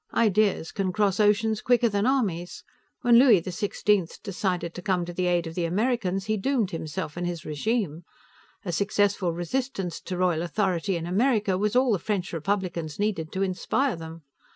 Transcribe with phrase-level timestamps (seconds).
[0.15, 2.63] "Ideas can cross oceans quicker than armies.
[3.01, 7.17] When Louis XVI decided to come to the aid of the Americans, he doomed himself
[7.17, 8.03] and his regime.
[8.65, 13.43] A successful resistance to royal authority in America was all the French Republicans needed to
[13.43, 14.23] inspire them.